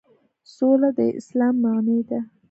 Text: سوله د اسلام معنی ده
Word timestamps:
سوله 0.55 0.89
د 0.97 0.99
اسلام 1.19 1.55
معنی 1.63 1.99
ده 2.09 2.19